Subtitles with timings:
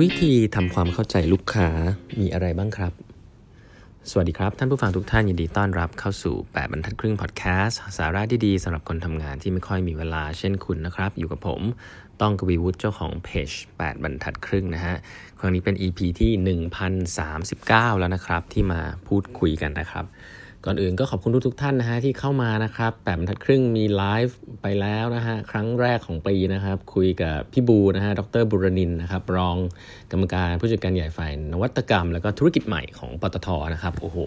[0.00, 1.68] วิธีทำความเข้าใจลูกค้า
[2.20, 2.92] มีอะไรบ้างครับ
[4.10, 11.60] สวัสดีครับ ท่านผู้ฟังทุกท่านยินดีต้อนรับเข้าสู่ 8 บรรทัดครึ่งพอดแคสต์สาระดีๆสำหรับคนทำงานที่ไม่ค่อยมีเวลาเช่นคุณนะครับ อยู่กับผม
[12.20, 14.96] ต้องกวีวุฒิเจ้าของเพจ 8 บรรทัดครึ่งนะฮะ
[15.38, 16.32] ครั้งนี้เป็น EP ที่
[17.16, 20.04] 1039 แล้วนะครับ ที่มาพูดคุยกันนะครับ
[20.64, 29.56] ก่อนอื่นก็ขอบคุณทุกทุกท่านนะฮะที่เข้ามานะครับแปดบรรทัดครึ่งมีไลฟ์ไปแล้วนะฮะครั้งแรกของปีนะครับ คุยกับพี่บูนะฮะดรบุรนินนะครับรอง
[30.12, 34.18] กรรมการผู้จัดการใหญ่ฝ่ายนวัตกรรม แล้วก็ธุรกิจใหม่ของปตทนะครับโอ้โห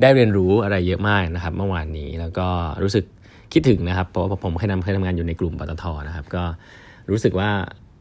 [0.00, 2.48] ได้เรียนรู้อะไรเยอะมากนะครับ เมื่อวานนี้แล้วก็
[2.82, 3.04] รู้สึก
[3.52, 6.44] คิดถึงนะครับ เพราะว่าผมเคยทำเคยทำงานอยู่ในกลุ่มปตทนะครับ ก็
[7.10, 7.50] รู้สึกว่า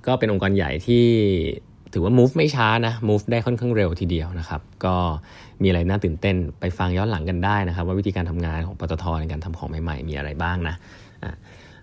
[0.07, 1.05] ก็เป็นองค์กรใหญ่ที่
[1.93, 4.95] ถือว่า move ไม่ช้านะ move ได้ค่อนข้างเร็วทีเดียวนะครับ ก็
[5.61, 10.75] มีอะไรน่าตื่นเต้นไปฟังย้อนหลังกันได้นะครับ ว่าวิธีการทำงานของปตทในการทำของใหม่ๆ มีอะไรบ้างนะ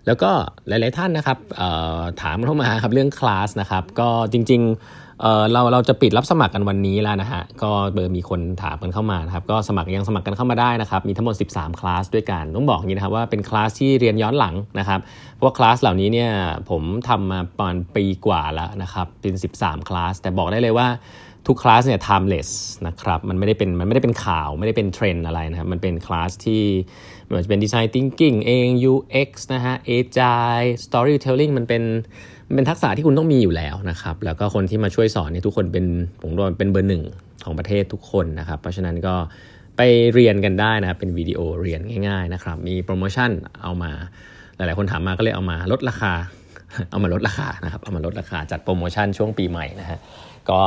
[0.05, 0.31] แล้วก็
[0.67, 1.37] หลาย ๆ ท่านนะครับ
[2.21, 4.61] ถามเข้ามาครับเรื่องคลาสนะครับ ก็จริง
[4.93, 14.99] ๆ เเราเราจะปิดรับสมัครกันวันนี้แล้วนะฮะก็เบอร์มีคนถามกันเข้ามานะครับก็สมัครยังสมัครกันเข้ามาได้นะครับมีทั้งหมด 13 คลาสด้วยกันต้องบอกอย่างนี้นะครับว่าเป็นคลาสที่เรียนย้อนหลังนะครับ
[15.35, 16.31] เพราะคลาสเหล่านี้เนี่ย
[16.69, 20.87] ผมทำมาประมาณปีกว่าแล้วนะครับเป็น 13 คลาส แต่บอกได้เลยว่า
[21.47, 22.49] ทุกคลาสเนี่ย timeless
[22.87, 26.63] นะครับมันไม่ได้เป็นมันไม่ได้เป็นข่าวไม่ได้เป็นเทรนอะไรนะครับมันเป็นคลาสที่
[27.23, 31.83] ไม่ว่าจะเป็น design thinking เอง UX นะฮะ agile storytelling มันเป็น
[32.47, 35.85] มันเป็นทักษะที่คุณต้องมีอยู่แล้วนะครับ แล้วก็คนที่มาช่วยสอนเนี่ยทุกคนเป็น
[36.21, 37.03] ผมว่าเป็นเบอร์หนึ่ง
[37.45, 39.15] ของประเทศทุกคนนะครับ เพราะฉะนั้นก็
[39.77, 39.81] ไป
[40.13, 43.31] เรียนกันได้นะครับ เป็นวิดีโอเรียนง่าย ๆนะครับ มีโปรโมชั่น
[43.63, 43.91] เอามา
[44.55, 46.13] หลายๆคนถามมาก็เลยเอามาลดราคา
[46.91, 49.99] เอามาลดราคานะครับ เอามาลดราคาจัดโปรโมชั่นช่วงปีใหม่นะฮะ
[50.49, 50.59] ก็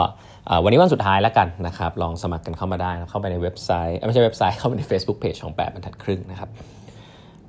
[0.63, 6.51] วันนี้วันสุดท้ายแล้วกันนะครับ ลองสมัครกันเข้ามาได้ เข้าไปในเว็บไซต์ ไม่ใช่เว็บไซต์ เข้าไปใน Facebook Page ของ8บรรทัดครึ่งนะครับ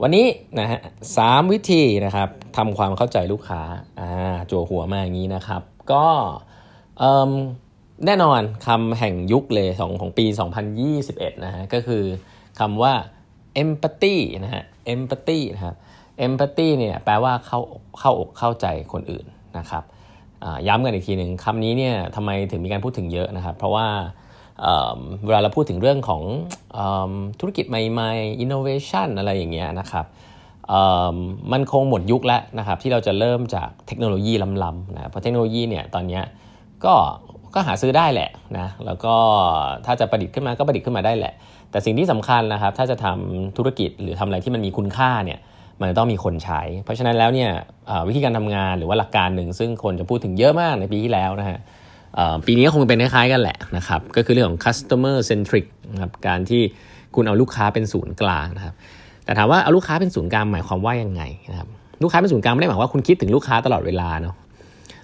[0.03, 0.27] วันนี้
[0.59, 0.79] นะฮะ
[1.17, 3.61] สามวิธีนะครับทำความเข้าใจลูกค้า
[3.99, 4.09] อ่า
[4.49, 6.05] จั่วหัวมาอย่างนี้นะครับ ก็
[8.05, 10.25] แน่นอนคำแห่งยุคเลยของของปี
[10.85, 12.03] 2021 นะฮะก็คือ
[12.59, 12.93] คำว่า
[13.63, 14.63] empathy นะฮะ
[14.93, 15.75] empathy นะครับ
[16.25, 17.59] empathy เนี่ยแปลว่าเข้า
[17.99, 19.25] เข้าอกเข้าใจคนอื่น
[19.57, 19.83] นะครับ
[20.67, 23.87] ย้ำกันอีกทีหนึ่งคำนี้เนี่ยทำไมถึงมีการพูดถึงเยอะนะครับ เพราะว่า
[25.25, 26.21] เวลาเราพูดถึงเรื่องของ
[27.39, 30.05] ธุรกิจใหม่ๆ innovation อะไรอย่างเงี้ยนะครับ
[31.51, 34.33] มันคงหมดยุคแล้วนะครับที่เราจะเริ่มจากเทคโนโลยี
[34.63, 36.19] ล้ำๆนะเพราะเทคโนโลยีเนี่ยตอนนี้
[36.85, 36.93] ก็
[37.53, 39.15] ก็หาซื้อได้แหละนะแล้วก็
[39.85, 41.33] ถ้าจะประดิษฐ์ขึ้นมาก็ประดิษฐ์ขึ้นมาได้แหละ
[41.71, 45.39] แต่สิ่งที่สำคัญนะครับ ถ้าจะทำธุรกิจหรือทำอะไรที่มันมีคุณค่าเนี่ย
[45.79, 47.49] มันต้องมีคนใช้ เพราะฉะนั้นแล้วเนี่ย
[48.07, 51.59] วิธีการทำงานหรือว่าหลักการหนึ่งซึ่งคนจะพูดถึงเยอะมากในปีที่แล้วนะฮะ
[52.45, 56.61] ปีนี้คงเป็นคล้ายๆกันแหละนะครับ ก็คือเรื่องของ customer centric นะครับการที่
[57.15, 58.73] คุณเอาลูกค้าเป็นศูนย์กลางนะครับ
[59.25, 61.21] แต่ถามว่าเอาลูกค้าเป็นศูนย์กลางหมายความว่ายังไง
[61.51, 61.67] นะครับ
[62.03, 64.35] ลูกค้าเป็นศูนย์กลางไม่ได้หมายว่าคุณคิดถึงลูกค้าตลอดเวลาเนาะ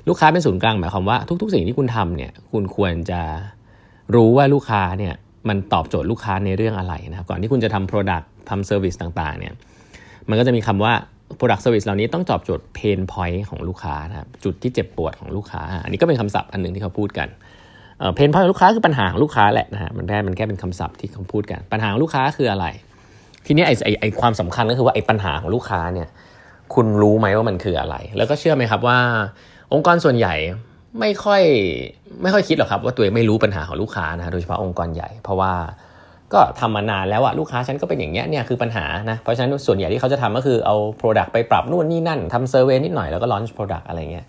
[0.08, 3.22] ลูกค้าเป็นศูนย์กลางหมายความว่าทุก ๆ สิ่งที่คุณทำเนี่ยคุณควรจะ
[4.16, 5.14] รู้ว่าลูกค้าเนี่ย
[5.50, 9.54] มันตอบโจทย์ลูกค้าในเรื่องอะไรนะครับก่อนที่คุณจะทำ product ทำ service ต่างๆเนี่ย
[10.30, 10.94] มันก็จะมีคำว่า
[11.40, 17.28] Product Service เหล่านี้ต้องตอบโจทย์ Pain Point ของลูกค้านะครับจุดที่เจ็บปวดของลูกค้า อันนี้ก็เป็นคำศัพท์อันหนึ่งที่เขาพูดกัน
[18.16, 22.66] เพนพอยต์ของลูกค้าคือปัญหาของลูกค้าแหละนะฮะมันแค่มันแค่เป็นคำศัพท์ที่เขาพูดกัน ปัญหาของลูกค้าคืออะไร
[23.46, 26.08] ทีนี้ไอ้ไอ้ไอ้ความสำคัญก็คือว่าไอ้ปัญหาของลูกค้าเนี่ย
[26.74, 29.00] คุณรู้ไหมว่ามันคืออะไร แล้วก็เชื่อไหมครับว่า
[29.74, 30.34] องค์กรส่วนใหญ่
[31.00, 31.42] ไม่ค่อย
[32.22, 35.54] ไม่ค่อยคิดหรอกครับว่าตัวเองไม่รู้ปัญหาของลูกค้านะโดยเฉพาะองค์กรใหญ่ เพราะว่า
[36.34, 44.26] ก็ทำมานานแล้วอะลูกค้าฉันก็เป็นอย่างเงี้ยเนี่ยคือปัญหานะเพราะฉะนั้นส่วนใหญ่ที่เขาจะทำก็คือเอา Product ไปปรับนู่นนี่นั่นทำ survey นิดหน่อยแล้วก็ launch Product อะไรเงี้ย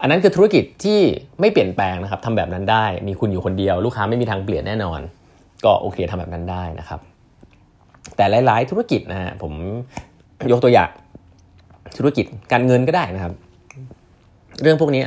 [0.00, 1.00] อันนั้นคือธุรกิจที่
[1.40, 5.00] ไม่เปลี่ยนแปลงนะครับทำแบบนั้นได้มีคุณอยู่คนเดียว ลูกค้าไม่มีทางเปลี่ยนแน่นอน
[5.64, 7.00] ก็โอเคทำแบบนั้นได้นะครับ
[8.16, 9.52] แต่หลาย ๆ ธุรกิจนะฮะผม
[10.52, 10.90] ยกตัวอย่าง
[11.98, 13.32] ธุรกิจการเงินก็ได้นะครับ
[14.62, 15.04] เรื่องพวกนี้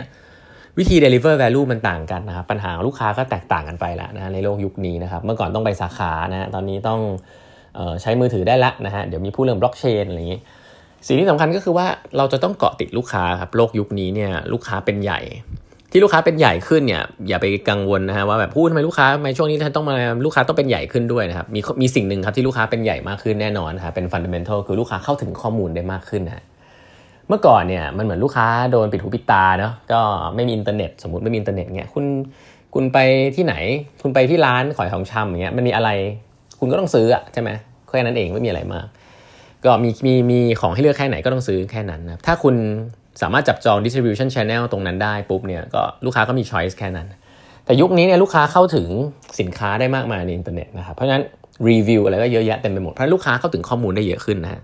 [0.80, 7.00] วิธี deliver value มันต่างกันนะครับปัญหาลูกค้าก็แตกต่างกันไปแล้วนะในโลกยุคนี้นะครับเมื่อก่อนต้องไปสาขานะตอนนี้ต้อง
[7.78, 10.40] ออใช้มือถือได้ละนะฮะเดี๋ยวมีผู้เรื่องบล็อกเชนอะไรอย่างนี้
[11.08, 11.88] สิ่งที่สำคัญก็คือว่า
[12.18, 15.20] เราจะต้องเกาะติดลูกค้าครับโลกยุคนี้เนี่ยลูกค้าเป็นใหญ่
[15.92, 19.96] ที่ลูกค้าเป็นใหญ่ขึ้นเนี่ยอย่าไปกังวลนะฮะว่าแบบพูดทำไมลูกค้าทำไมช่วงนี้ท่านต้องมา
[20.26, 26.44] ลูกค้าต้องเป็นใหญ่ขึ้นด้วยนะครับมีมีสิ่งหนึ่งครับที่ลูกค้าเป็นใหญ่มากขึ้นแน่นอนครับเป็น fundamental คือลูกค้าเข้าถึงข้อมูลได้มากขึ้นนะ
[27.30, 30.02] เมื่อก่อนเนี่ยมันเหมือนลูกค้าโดนปิดหูปิดตาเนาะก็
[30.36, 32.06] ไม่มีอินเทอร์เน็ต สมมติไม่มีอินเทอร์เน็ตเงี้ยคุณ
[32.74, 32.98] คุณไป
[33.36, 33.56] ที่ไหน
[34.02, 35.90] คุณไปที่ร้านขายของชำอย่างเงี้ยมันมีอะไร
[36.60, 37.50] คุณก็ต้องซื้ออะใช่ไหม
[37.88, 38.86] แค่นั้นเองไม่มีอะไรมาก
[39.64, 42.56] ก็มีมีมีของให้เลือกแค่ไหนก็ต้องซื้อแค่นั้นนะถ้าคุณ
[43.22, 47.08] สามารถจับจอง distribution channel ตรงนั้นได้ปุ๊บเนี่ยก็ลูกค้าก็มี choice แค่นั้น
[47.66, 48.88] แต่ยุคนี้เนี่ยลูกค้าเข้าถึง
[49.40, 51.24] สินค้าได้มากมายในอินเทอร์เน็ตนะครับเพราะฉะนั้น
[51.70, 54.62] รีวิวอะไรก็เยอะแยะเต็มไปหมดเพราะลูกค้าเข้าถึงข้อมูลได้เยอะขึ้นนะฮะ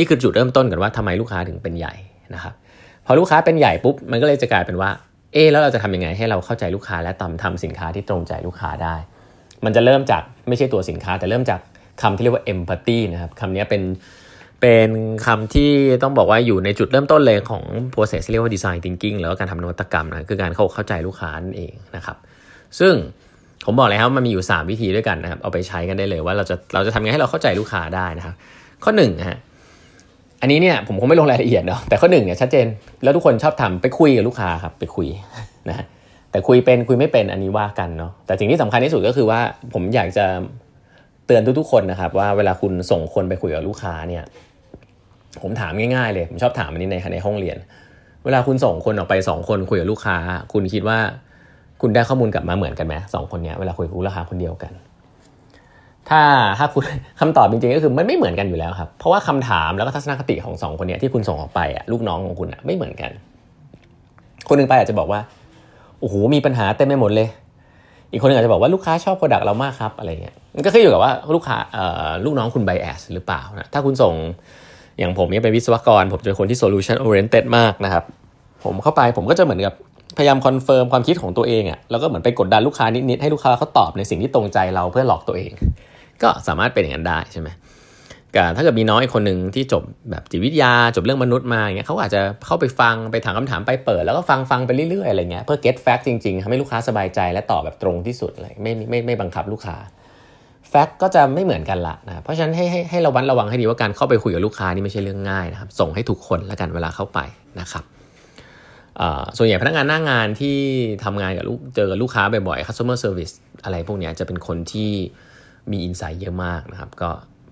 [0.00, 1.94] นี่คือจุดเริ่มต้นกันว่าทำไมลูกค้าถึงเป็นใหญ่
[2.34, 2.54] นะครับ
[3.06, 4.90] พอลูกค้าเป็นใหญ่ปุ๊บมันก็เลยจะกลายเป็นว่า
[5.32, 8.94] เออแล้วเราจะทำยังไงให้เราเข้าใจลูกค้าและทำทำสินค้าที่ตรงใจลูกค้าได้
[9.64, 11.60] มันจะเริ่มจากไม่ใช่ตัวสินค้า แต่เริ่มจาก
[12.02, 13.82] คำที่เรียกว่า empathy นะครับคำนี้เป็น
[14.60, 14.90] เป็น
[15.26, 15.70] คำที่
[16.02, 17.62] ต้องบอกว่าอยู่ในจุดเริ่มต้นเลยของ
[17.94, 22.16] process เรียกว่า design thinking แล้วก็การทำนวัตกรรมนะคือการเข้าเข้าใจลูกค้านั่นเองนะครับ
[22.78, 22.94] ซึ่ง
[23.66, 28.34] ผมบอกเลยครับมันมีอยู่ 3 วิธีด้วยกันนะครับเอาไปใช้กันได้เลยว่าเราจะเราจะทำยังไงให้เราเข้าใจลูกค้าได้นะครับ
[28.84, 29.38] ข้อ1ฮะ
[30.40, 32.66] อันนี้เนี่ยผมคงไม่ลงรายละเอียดเนาะแต่ข้อหนึ่งเนี่ยชัดเจน
[33.02, 35.08] แล้วทุกคนชอบทำไปคุยกับลูกค้าครับไปคุย
[35.68, 35.84] นะ
[36.30, 39.40] แต่คุยเป็นคุยไม่เป็นอันนี้ว่ากันเนาะแต่สิ่งที่สำคัญที่สุดก็คือว่า
[39.74, 40.26] ผมอยากจะ
[41.26, 44.24] เตือนทุกๆคนนะครับว่าเวลาคุณส่งคนไปคุยกับลูกค้าเนี่ย
[45.42, 47.56] ผมถามง่ายๆเลยผมชอบถามอันนี้ในในห้องเรียน
[48.24, 50.16] เวลาคุณส่งคนออกไปสองคนคุยกับลูกค้า
[50.52, 50.98] คุณคิดว่า
[51.80, 54.72] คุณได้ข้อมูลกลับมาเหมือนกันไหมสองคนเนี้ยเวลาคุยกับลูกค้าคนเดียวกัน
[56.08, 56.20] ถ้า
[56.58, 56.84] ถ้าคุณ
[57.20, 63.10] คำตอบจริงๆก็คือมันไม่เหมือนกันอยู่แล้วครับ เพราะว่าคำถามแล้วก็ทัศนคติของสองคนเนี้ยที่คุณส่งออกไปอะลูกน้องของคุณอะไม่เหมือนกัน
[64.48, 65.20] คนหนึ่งไปอาจจะบอกว่า
[66.00, 67.28] โอ้โหมีปัญหาเต็มไปหมดเลย
[68.12, 74.14] อีกคนนึงอาจจะบอกว่าลูกค้าชอบ product เรามากครับอะไรเงี้ยมันก็ขึ้นอยู่กับว่าลูกค้าเอ่อลูกน้องคุณ bias หรือเปล่านะถ้าคุณส่ง
[74.98, 78.04] อย่างผมเนี่ยเป็นวิศวกร ผมจะเป็นคนที่ solution oriented มากนะครับ
[78.64, 79.74] ผมเข้าไปผมก็จะเหมือนกับ
[80.18, 85.52] พยายาม confirm ความคิดของตัวเองอะ่ะแล้วก็เหมือนไปกดดันลูกค้านิดๆให้ลูกค้าเขาตอบในสิ่งที่ตรงใจเราเพื่อหลอกตัวเอง
[86.22, 87.48] ก็สามารถเป็นอย่างนั้นได้ใช่ไหม
[88.34, 99.76] กับถ้าเกิดมีน้องอีกคนหนึ่งที่จบแบบจิตวิทยาจบเรื่องมนุษย์มาอย่างเงี้ยเขาอาจจะเข้าไปฟังไปถามคำถามไปเปิด แล้วก็ฟังฟังไปเรื่อยๆอะไรเงี้ยเพื่อ get fact จริงๆทำให้ลูกค้าสบายใจและตอบแบบตรงที่สุดอะไรไม่ไม่ไม่บังคับลูกค้า
[100.68, 107.18] แฟกต์ก็จะไม่เหมือนกันละนะเพราะฉะนั้นให้ให้ให้ระวัดระวังให้ดีว่าการเข้าไปคุยกับลูกค้านี่ไม่ใช่เรื่องง่ายนะครับส่งให้ถูกคนล้วกันเวลาเข้าไป
[107.60, 107.84] นะครับ
[109.36, 110.56] ส่วนใหญ่พนักงานหน้างงานที่
[111.04, 113.34] ทำงานกับลูกเจอกับลูกค้าบ่อยๆ customer service
[113.64, 114.90] อะไรพวกเนี้ยจะเป็นคนที่
[115.72, 117.10] มีอินไซต์เยอะมากนะครับก็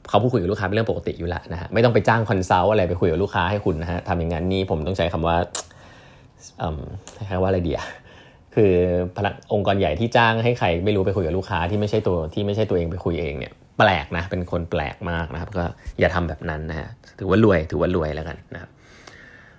[0.09, 5.37] เขาพูดคุยกับลูกค้าเป็นเรื่องปกติอยู่แล้วนะฮะไม่ต้องไปจ้างคอนซัลท์อะไรไปคุยกับลูกค้าให้คุณนะฮะทำอย่างนั้นนี่ผมต้องใช้คำว่า
[7.15, 7.81] ใช้คำว่าอะไรเดีย
[8.55, 8.73] คือ
[9.17, 15.65] พนักองค์กรใหญ่ที่จ้างให้ใครไม่รู้ไปคุยกับลูกค้าที่ไม่ใช่ตัวที่ไม่ใช่ตัวเองไปคุยเองเนี่ยแปลกนะเป็นคนแปลกมากนะครับก็
[16.01, 16.89] อย่าทำแบบนั้นนะฮะ
[17.19, 18.71] ถือว่ารวยถือว่ารวยแล้วกันนะครับ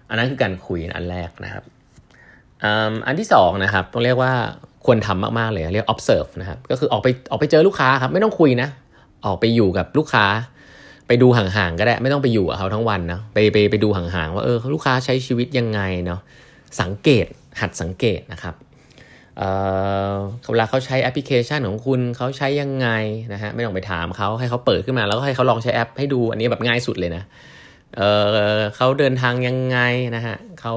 [0.10, 1.64] อันนั้นคือการคุยอันแรกนะครับ
[3.08, 4.34] อันที่สองนะครับต้องเรียกว่า
[4.86, 8.70] ควรทำมากๆเลยเรียก observe นะครับก็คือออกไปออกไปเจอลูกค้าครับไม่ต้องคุยนะ
[9.26, 10.26] ออกไปอยู่กับลูกค้า
[11.08, 16.20] ไปดูห่างๆก็ได้ ไม่ต้องไปอยู่กับเขาทั้งวันนะไปไปไปดูห่างๆว่าเออลูกค้าใช้ชีวิตยังไงเนาะ
[16.82, 17.26] สังเกต
[17.62, 18.56] หัดสังเกตนะครับ
[19.38, 22.88] เเวลาเขาใช้แอปพลิเคชันของคุณเขาใช้ยังไง
[23.34, 27.24] นะฮะไม่ต้องไปถามเขาให้เขาเปิดขึ้นมาแล้วก็ให้เขาลองใช้แอปให้ดูอันนี้แบบง่ายสุดเลยนะ
[27.98, 29.78] เเขาเดินทางยังไง
[30.16, 30.76] นะฮะเขา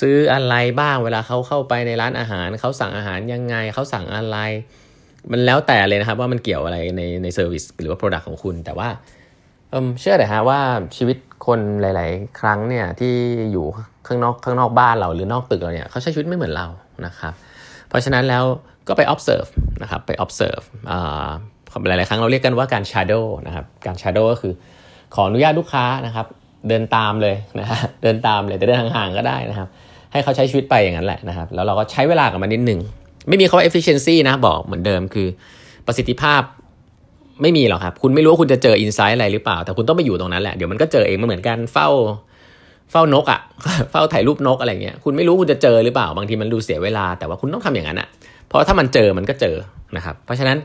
[0.00, 4.38] ซื้ออะไรบ้างเวลาเขาเข้าไปในร้านอาหารเขาสั่งอาหารยังไงเขาสั่งอะไร
[5.30, 8.88] มันแล้วแต่เลยนะครับว่ามันเกี่ยวอะไรในใน service หรือว่า product ของคุณ แต่ว่า
[10.00, 10.60] เชื่อเลยฮะว่า
[10.96, 11.16] ชีวิต
[11.46, 13.14] คนหลาย ๆ ครั้งเนี่ยที่
[13.52, 13.66] อยู่
[14.06, 16.66] ข้างนอกข้างนอกบ้านเราหรือนอกตึกเราเนี่ยเขาใช้ชีวิตไม่เหมือนเรา
[17.06, 17.32] นะครับ
[17.88, 18.44] เพราะฉะนั้นแล้ว
[18.88, 19.48] ก็ไป observe
[19.82, 20.64] นะครับไป observe
[21.88, 24.52] หลาย ๆ ครั้งเราเรียกกันว่าการ shadow นะครับการ shadow ก็คือ
[25.14, 26.26] ขออนุญาตลูกค้านะครับ
[26.68, 29.68] เดินตามเลยนะฮะเดินตามเลยแต่เดินห่างๆก็ได้นะครับ
[30.12, 32.80] ให้เขาใช้ชีวิตไปอย่างนั้นแหละนะครับ แล้วเราก็ใช้เวลากับมันนิดหนึ่ง
[33.28, 35.28] ไม่มีคำว่า efficiency นะบอกเหมือนเดิมคือ
[35.86, 36.42] ประสิทธิภาพ
[37.42, 41.88] ไม่มีหรอกครับ คุณไม่รู้ว่าคุณจะเจออินไซต์อะไรหรือเปล่า แต่คุณต้องไปอยู่ตรงนั้นแหละ เดี๋ยวมันก็เจอเองมันเหมือนกันเฝ้า
[42.90, 43.40] เฝ้านกอะ่ะ
[43.90, 48.08] เฝ้าถ่ายรูปนกอะไรเงี้ย คุณไม่รู้คุณจะเจอหรือเปล่า บางทีมันดูเสียเวลา แต่ว่าคุณต้องทำอย่างนั้นอะ่ะ
[48.48, 49.56] เพราะถ้ามันเจอมันก็เจอ
[49.96, 50.56] นะครับ เพราะฉะนั้น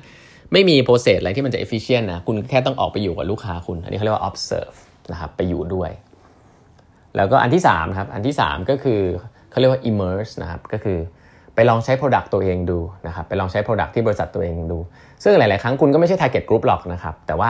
[0.54, 4.76] ไม่มีโปรเซสอะไรที่มันจะ efficient นะ คุณแค่ต้องออกไปอยู่กับลูกค้าคุณ อันนี้เขาเรียกว่า observe
[5.12, 5.92] นะครับไปอยู่ด้วย
[7.16, 9.00] แล้วก็อันที่3ครับอันที่ 3 ก็คือ
[9.52, 10.98] เขาเรียกว่า immerse นะครับก็คือ
[11.56, 14.80] ไปลองใช้ Product ตัวเองดูนะครับไปลองใช้ Product ที่บริษัทตัวเองดู
[15.24, 17.50] ซึ่งหลาย ๆ ครั้งคุณก็ไม่ใช่ target group หรอกนะครับแต่ว่า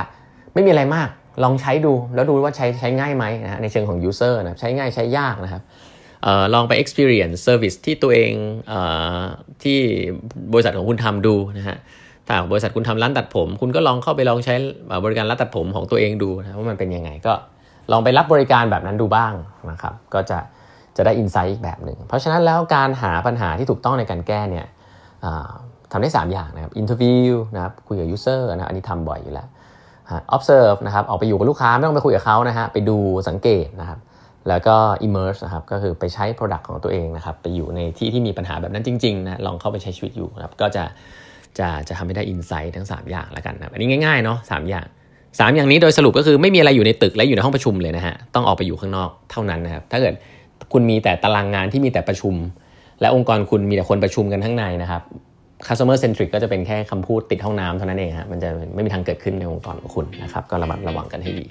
[0.53, 1.10] ไม่มีอะไรมาก
[1.43, 5.62] ลองใช้ดูแล้วดูว่าใช้ใช้ง่ายไหมนะในเชิงของ user นะใช้ง่ายใช้ยากนะครับ
[6.25, 8.31] ออลองไป experience service ที่ตัวเอง
[8.72, 8.74] อ
[9.63, 9.79] ที่
[10.53, 11.77] บริษัทของคุณทำดูนะฮะ
[12.32, 14.54] ถ้าบริษัทคุณทำร้านตัดผม คุณก็ลองเข้าไปลองใช้
[15.06, 17.34] บริการร้านตัดผมของตัวเองดูนะว่ามันเป็นยังไงก็
[17.92, 19.34] ลองไปรับบริการแบบนั้นดูบ้าง
[19.72, 20.40] นะครับก็จะ
[20.98, 24.66] จะได้ insight อีกแบบหนึ่งเพราะฉะนั้นแล้วการหาปัญหาที่ถูกต้องในการแก้เนี่ย
[25.92, 29.48] ทำได้ 3 อย่างนะครับ interview นะครับคุยกับ user นะอันนี้ทำบ่อยอยู่แล้ว
[30.36, 32.98] observe นะครับออกไปอยู่กับลูกค้าไม่ต้องไปคุยกับเขานะฮะไปดู
[33.30, 34.00] สังเกตนะครับ
[34.48, 40.84] แล้วก็ immerse นะครับก็คือไปใช้ product ของตัวเองนะครับไปอยู่ในที่ที่มีปัญหาแบบนั้นจริงๆนะลองเข้าไปใช้ชีวิตอยู่นะครับก็จะ
[41.60, 44.86] จะจะทำให้ได้อินไซต์ทั้ง 3 อย่างแล้วกันนะอันนี้ง่ายๆเนาะสอย่าง
[45.20, 50.13] 3 อย่างนี้โดยสรุปก็คือไม่มีอะไรอยู่ในตึกและอยู่ในห้องประชุมเลยนะฮะต้องออกไปอยู่ข้างนอกเท่านั้นนะครับถ้าเกิด
[50.74, 52.36] คุณมีแต่ตารางงานที่มีแต่ประชุม
[53.01, 55.01] และองค์กรคุณมีแต่คนประชุมกันข้างในนะครับ
[55.67, 61.46] customer centric ก็จะเป็นแค่คำพูดติดห้องน้ำเท่านั้นเองฮะมันจะไม่มีทางเกิดขึ้นในองค์กรของคุณนะครับก็ระมัดระวังกันให้ดี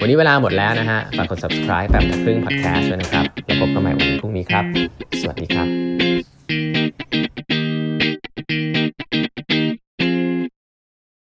[0.00, 4.64] วันนี้เวลาหมดแล้วนะฮะฝากกด subscribe แบบครึ่ง podcast ด้วยนะครับแล้วพบกันใหม่วันพรุ่งนี้ครับ
[5.20, 5.68] สวัสดีครับ